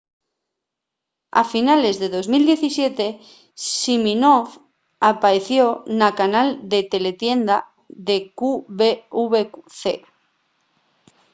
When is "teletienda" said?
6.93-7.57